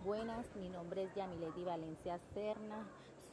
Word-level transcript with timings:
Buenas, 0.00 0.54
mi 0.54 0.68
nombre 0.70 1.02
es 1.02 1.14
Yamileti 1.16 1.64
Valencia 1.64 2.20
Cerna, 2.20 2.86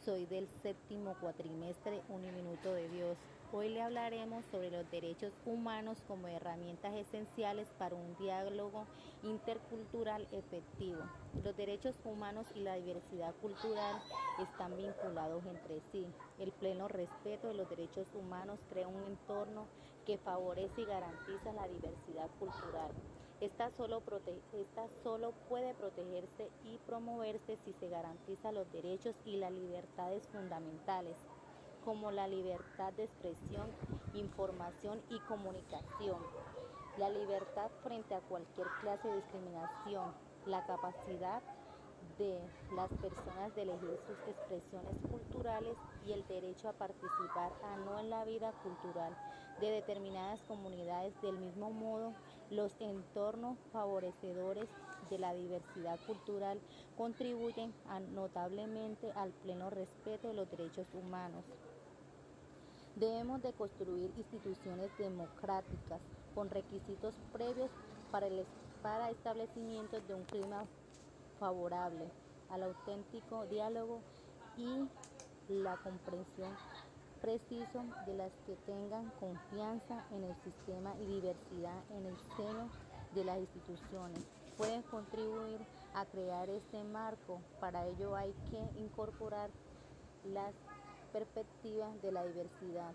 soy 0.03 0.25
del 0.25 0.47
séptimo 0.47 1.13
cuatrimestre 1.19 2.03
Uniminuto 2.07 2.73
de 2.73 2.89
Dios. 2.89 3.19
Hoy 3.51 3.69
le 3.69 3.83
hablaremos 3.83 4.47
sobre 4.47 4.71
los 4.71 4.89
derechos 4.89 5.39
humanos 5.45 6.01
como 6.01 6.27
herramientas 6.27 6.95
esenciales 6.95 7.69
para 7.77 7.93
un 7.95 8.15
diálogo 8.15 8.87
intercultural 9.21 10.27
efectivo. 10.31 11.03
Los 11.43 11.55
derechos 11.55 11.99
humanos 12.03 12.47
y 12.51 12.61
la 12.61 12.75
diversidad 12.77 13.35
cultural 13.35 14.01
están 14.35 14.75
vinculados 14.75 15.45
entre 15.45 15.81
sí. 15.81 16.07
El 16.37 16.51
pleno 16.51 16.87
respeto 16.87 17.47
de 17.47 17.53
los 17.53 17.69
derechos 17.69 18.15
humanos 18.15 18.65
crea 18.65 18.87
un 18.87 19.03
entorno 19.03 19.69
que 20.03 20.17
favorece 20.17 20.81
y 20.81 20.85
garantiza 20.85 21.53
la 21.53 21.67
diversidad 21.67 22.31
cultural. 22.39 22.91
Esta 23.41 23.69
solo, 23.71 24.01
solo 25.03 25.33
puede 25.49 25.73
protegerse 25.73 26.49
y 26.63 26.77
promoverse 26.87 27.57
si 27.65 27.73
se 27.73 27.89
garantiza 27.89 28.51
los 28.51 28.71
derechos 28.71 29.13
y 29.25 29.37
las 29.37 29.51
libertades 29.51 30.23
fundamentales, 30.27 31.15
como 31.83 32.11
la 32.11 32.27
libertad 32.27 32.93
de 32.93 33.03
expresión, 33.03 33.73
información 34.13 35.01
y 35.09 35.19
comunicación, 35.19 36.23
la 36.97 37.09
libertad 37.09 37.69
frente 37.83 38.15
a 38.15 38.21
cualquier 38.21 38.67
clase 38.81 39.09
de 39.09 39.15
discriminación, 39.15 40.13
la 40.45 40.61
capacidad 40.61 41.43
de 42.17 42.39
las 42.75 42.89
personas 43.01 43.53
de 43.55 43.63
elegir 43.63 43.97
sus 44.07 44.17
expresiones 44.27 44.95
culturales 45.09 45.77
y 46.05 46.13
el 46.13 46.25
derecho 46.27 46.69
a 46.69 46.73
participar 46.73 47.51
a 47.63 47.77
no 47.77 47.99
en 47.99 48.09
la 48.09 48.23
vida 48.25 48.53
cultural 48.63 49.13
de 49.61 49.69
determinadas 49.71 50.39
comunidades. 50.47 51.13
Del 51.21 51.37
mismo 51.37 51.71
modo, 51.71 52.13
los 52.49 52.71
entornos 52.79 53.57
favorecedores 53.71 54.69
de 55.09 55.17
la 55.17 55.33
diversidad 55.33 55.99
cultural 56.05 56.61
contribuyen 56.95 57.73
notablemente 58.13 59.11
al 59.15 59.31
pleno 59.33 59.69
respeto 59.69 60.27
de 60.27 60.33
los 60.33 60.49
derechos 60.49 60.87
humanos. 60.93 61.45
Debemos 62.95 63.41
de 63.41 63.53
construir 63.53 64.11
instituciones 64.15 64.89
democráticas 64.97 66.01
con 66.33 66.49
requisitos 66.49 67.15
previos 67.31 67.69
para 68.09 68.27
el 68.27 68.47
para 68.81 69.09
establecimiento 69.09 69.99
de 69.99 70.13
un 70.13 70.23
clima 70.25 70.67
favorable 71.39 72.09
al 72.49 72.63
auténtico 72.63 73.45
diálogo 73.47 74.01
y 74.57 74.87
la 75.49 75.77
comprensión 75.77 76.55
preciso 77.21 77.83
de 78.05 78.13
las 78.13 78.31
que 78.45 78.55
tengan 78.67 79.09
confianza 79.19 80.05
en 80.11 80.23
el 80.23 80.35
sistema 80.43 80.95
y 81.01 81.05
diversidad 81.05 81.83
en 81.91 82.05
el 82.05 82.17
seno 82.37 82.69
de 83.13 83.23
las 83.23 83.37
instituciones. 83.39 84.19
Pueden 84.57 84.83
contribuir 84.83 85.59
a 85.95 86.05
crear 86.05 86.49
este 86.49 86.83
marco. 86.83 87.41
Para 87.59 87.87
ello 87.87 88.15
hay 88.15 88.33
que 88.51 88.79
incorporar 88.79 89.49
las 90.23 90.53
perspectivas 91.11 92.01
de 92.01 92.11
la 92.11 92.25
diversidad. 92.25 92.93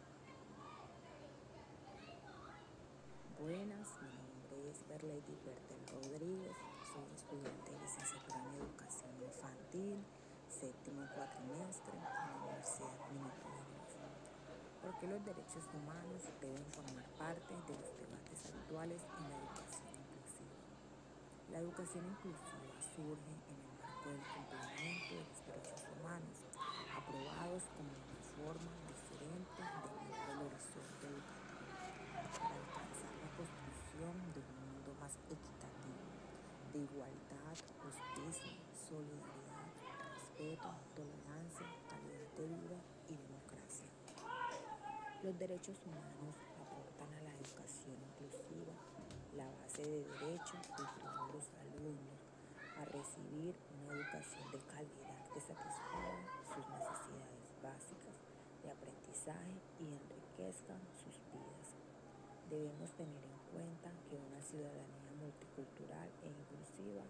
Buenas, 3.41 3.89
mi 4.03 4.09
nombre 4.19 4.71
es 4.71 4.87
Berleti 4.87 5.33
Bertel 5.45 5.87
Rodríguez, 5.95 6.57
soy 6.91 7.07
estudiante 7.15 7.71
de 7.71 7.79
licenciatura 7.79 8.43
en 8.43 8.67
Educación 8.67 9.15
Infantil, 9.23 10.03
séptimo 10.51 11.07
cuatrimestre 11.15 11.95
en 11.95 12.03
la 12.03 12.35
Universidad 12.35 12.99
Minito 13.15 13.47
¿Por 14.83 14.99
qué 14.99 15.07
los 15.07 15.23
derechos 15.23 15.65
humanos 15.71 16.23
deben 16.41 16.67
formar 16.75 17.07
parte 17.15 17.55
de 17.55 17.75
los 17.79 17.95
debates 17.95 18.41
actuales 18.43 19.07
en 19.07 19.23
la 19.31 19.39
educación 19.39 19.95
inclusiva? 20.03 20.59
La 21.55 21.59
educación 21.63 22.05
inclusiva 22.11 22.75
surge 22.83 23.39
en 23.39 23.59
el 23.61 23.73
marco 23.79 24.09
del 24.11 24.25
cumplimiento 24.27 25.15
de 25.15 25.25
los 25.31 25.39
derechos 25.47 25.83
humanos, 25.95 26.37
aprobados 26.91 27.63
como 27.71 27.93
una 27.95 28.19
forma 28.35 28.73
diferente 28.91 29.63
de 29.63 29.95
ver 30.11 30.27
el 30.27 30.41
horizonte 30.43 31.11
para 32.35 32.51
alcanzar 32.51 33.15
la 33.15 33.31
construcción 33.39 34.15
de 34.35 34.41
un 34.43 34.59
mundo 34.59 34.91
más 34.99 35.15
equitativo, 35.31 35.71
de 36.73 36.87
justicia, 37.59 38.55
solidaridad, 38.79 39.67
respeto, 40.15 40.71
tolerancia, 40.95 41.67
calidad 41.91 42.31
de 42.39 42.47
vida 42.47 42.79
y 43.09 43.17
democracia. 43.19 43.91
Los 45.23 45.39
derechos 45.39 45.75
humanos 45.85 46.37
aportan 46.63 47.11
a 47.15 47.21
la 47.23 47.35
educación 47.35 47.99
inclusiva 48.15 48.75
la 49.35 49.51
base 49.51 49.83
de 49.83 50.05
derechos 50.07 50.63
de 50.79 50.85
todos 51.03 51.35
los 51.35 51.47
alumnos 51.59 52.23
a 52.79 52.85
recibir 52.87 53.55
una 53.75 53.95
educación 53.99 54.47
de 54.53 54.59
calidad 54.71 55.19
que 55.35 55.41
satisfaga 55.41 56.23
sus 56.47 56.65
necesidades 56.71 57.51
básicas 57.63 58.17
de 58.63 58.71
aprendizaje 58.71 59.59
y 59.81 59.91
enriquezcan 59.91 60.81
sus 60.95 61.19
vidas 61.35 61.75
debemos 62.51 62.91
tener 62.99 63.23
en 63.23 63.39
cuenta 63.55 63.91
que 64.11 64.19
una 64.19 64.43
ciudadanía 64.43 65.15
multicultural 65.23 66.11
e 66.23 66.29
inclusiva 66.35 67.07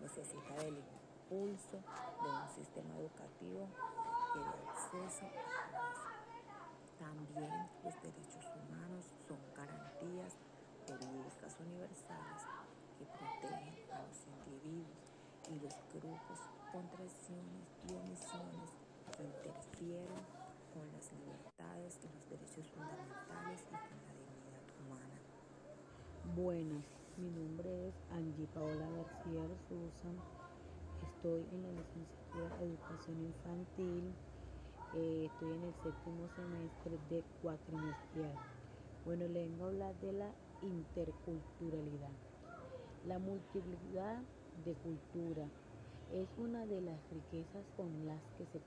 necesita 0.00 0.54
del 0.64 0.78
impulso 0.78 1.76
de 1.76 2.28
un 2.28 2.48
sistema 2.48 2.96
educativo 2.96 3.68
que 4.32 4.38
dé 4.40 4.54
acceso 4.68 5.26
a 5.26 5.32
todos. 5.70 5.98
También 6.98 7.52
los 7.84 7.94
derechos 8.02 8.44
humanos 8.56 9.04
son 9.28 9.38
garantías 9.54 10.36
jurídicas 10.86 11.56
universales 11.60 12.42
que 12.98 13.04
protegen 13.06 13.76
a 13.92 14.02
los 14.02 14.18
individuos 14.26 15.10
y 15.48 15.54
los 15.60 15.76
grupos 15.92 16.38
contra 16.72 17.04
acciones 17.04 17.66
y 17.88 17.94
omisiones 17.94 18.70
que 19.16 19.24
interfieren 19.24 20.22
con 20.72 20.86
las 20.92 21.12
libertades 21.12 21.98
y 22.02 22.08
los 22.14 22.24
derechos 22.30 22.66
fundamentales 22.70 23.60
y 23.60 23.74
con 23.74 23.98
la 24.00 24.12
humana. 24.80 25.18
Buenas, 26.36 26.84
mi 27.16 27.30
nombre 27.30 27.79
Angie 28.30 28.46
Paola 28.54 28.86
García 28.94 29.42
Sousa. 29.68 30.10
Estoy 31.02 31.42
en 31.50 31.62
la 31.62 31.72
licenciatura 31.74 32.62
Educación 32.62 33.16
Infantil. 33.26 34.04
Eh, 34.94 35.26
estoy 35.26 35.50
en 35.50 35.64
el 35.64 35.74
séptimo 35.82 36.28
semestre 36.36 36.92
de 37.10 37.24
cuatrimestral. 37.42 38.38
Bueno, 39.04 39.26
le 39.26 39.48
vengo 39.48 39.64
a 39.64 39.68
hablar 39.68 39.94
de 40.00 40.12
la 40.12 40.30
interculturalidad. 40.62 42.14
La 43.08 43.18
multiplicidad 43.18 44.22
de 44.64 44.74
cultura 44.74 45.46
es 46.14 46.28
una 46.38 46.66
de 46.66 46.82
las 46.82 47.00
riquezas 47.10 47.64
con 47.76 47.90
las 48.06 48.20
que 48.38 48.46
se 48.46 48.60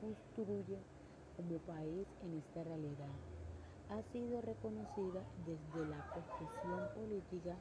construye 0.00 0.78
como 1.36 1.58
país 1.58 2.06
en 2.24 2.38
esta 2.38 2.64
realidad 2.64 3.37
ha 3.90 4.02
sido 4.12 4.40
reconocida 4.42 5.24
desde 5.46 5.86
la 5.88 6.02
Constitución 6.14 6.88
Política 6.94 7.56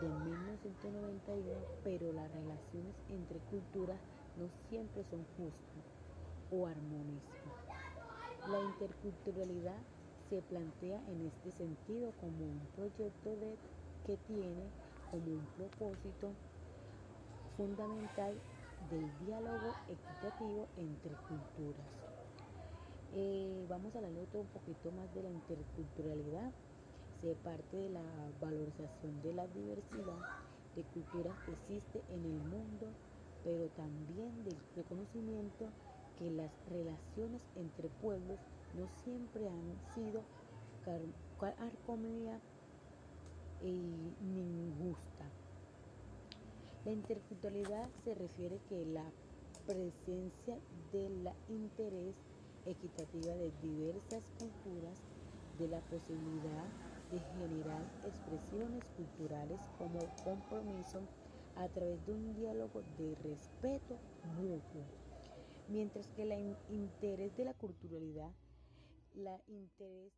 de 0.00 0.08
1991, 0.08 1.66
pero 1.82 2.12
las 2.12 2.30
relaciones 2.32 2.94
entre 3.08 3.38
culturas 3.50 3.98
no 4.36 4.48
siempre 4.68 5.04
son 5.10 5.24
justas 5.36 5.84
o 6.50 6.66
armónicas. 6.66 7.52
La 8.50 8.60
interculturalidad 8.60 9.80
se 10.30 10.40
plantea 10.42 10.98
en 11.08 11.26
este 11.26 11.50
sentido 11.52 12.12
como 12.20 12.44
un 12.44 12.66
proyecto 12.74 13.36
que 14.06 14.16
tiene 14.26 14.70
como 15.10 15.26
un 15.26 15.46
propósito 15.56 16.32
fundamental 17.56 18.34
del 18.90 19.06
diálogo 19.26 19.74
equitativo 19.88 20.66
entre 20.76 21.14
culturas. 21.28 22.11
Eh, 23.14 23.66
vamos 23.68 23.94
a 23.94 23.98
hablar 23.98 24.16
otro 24.16 24.40
un 24.40 24.46
poquito 24.46 24.90
más 24.92 25.14
de 25.14 25.22
la 25.22 25.28
interculturalidad. 25.28 26.50
Se 27.20 27.34
parte 27.36 27.76
de 27.76 27.90
la 27.90 28.02
valorización 28.40 29.20
de 29.22 29.34
la 29.34 29.46
diversidad 29.48 30.16
de 30.74 30.82
culturas 30.82 31.36
que 31.44 31.52
existe 31.52 32.02
en 32.08 32.24
el 32.24 32.40
mundo, 32.48 32.88
pero 33.44 33.68
también 33.76 34.44
del 34.44 34.56
reconocimiento 34.74 35.66
que 36.18 36.30
las 36.30 36.50
relaciones 36.70 37.42
entre 37.56 37.88
pueblos 38.00 38.38
no 38.78 38.88
siempre 39.04 39.46
han 39.46 39.76
sido 39.94 40.22
armonía 41.40 42.40
y 43.62 43.70
ni 43.70 44.72
justa. 44.80 45.26
La 46.86 46.92
interculturalidad 46.92 47.88
se 48.04 48.14
refiere 48.14 48.58
que 48.68 48.86
la 48.86 49.04
presencia 49.66 50.58
del 50.92 51.28
interés 51.48 52.16
equitativa 52.64 53.34
de 53.34 53.52
diversas 53.60 54.30
culturas, 54.38 54.98
de 55.58 55.68
la 55.68 55.80
posibilidad 55.82 56.70
de 57.10 57.20
generar 57.20 57.84
expresiones 58.04 58.84
culturales 58.96 59.60
como 59.76 59.98
compromiso 60.24 61.02
a 61.56 61.68
través 61.68 62.04
de 62.06 62.12
un 62.12 62.34
diálogo 62.34 62.82
de 62.96 63.14
respeto 63.22 64.00
mutuo. 64.22 64.88
Mientras 65.66 66.06
que 66.08 66.22
el 66.22 66.56
interés 66.68 67.36
de 67.36 67.44
la 67.44 67.54
culturalidad, 67.54 68.32
la 69.14 69.38
interés 69.46 70.12